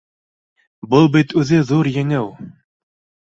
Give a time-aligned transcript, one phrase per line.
[0.93, 2.25] Был бит үҙе ҙур еңеү